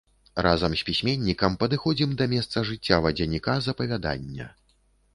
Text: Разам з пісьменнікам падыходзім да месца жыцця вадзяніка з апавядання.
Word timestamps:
Разам 0.45 0.71
з 0.79 0.85
пісьменнікам 0.87 1.59
падыходзім 1.65 2.17
да 2.23 2.29
месца 2.33 2.67
жыцця 2.73 3.01
вадзяніка 3.07 3.53
з 3.67 3.75
апавядання. 3.75 4.53